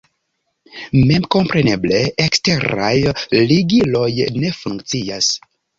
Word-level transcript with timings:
Memkompreneble, 1.11 2.01
eksteraj 2.25 2.97
ligiloj 3.53 4.11
ne 4.43 4.57
funkcias. 4.65 5.35